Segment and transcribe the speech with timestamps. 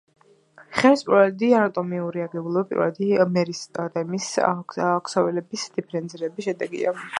[0.77, 4.33] ღეროს პირველადი ანატომიური აგებულება პირველადი მერისტემის
[5.11, 6.99] ქსოვილების დიფერენცირების შედეგია.